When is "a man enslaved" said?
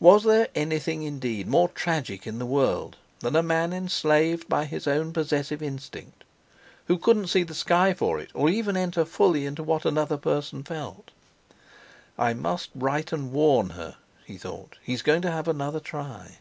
3.36-4.48